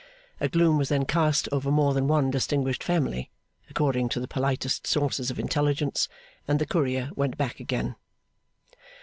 [0.39, 3.29] A gloom was then cast over more than one distinguished family
[3.69, 6.09] (according to the politest sources of intelligence),
[6.47, 7.95] and the Courier went back again.